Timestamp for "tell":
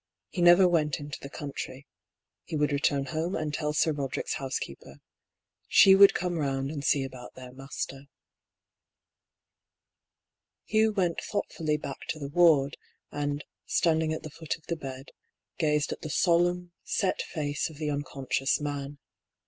3.53-3.71